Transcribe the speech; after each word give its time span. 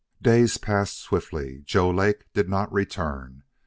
Days 0.19 0.57
passed 0.57 0.97
swiftly. 0.97 1.61
Joe 1.63 1.91
Lake 1.91 2.23
did 2.33 2.49
not 2.49 2.73
return. 2.73 3.43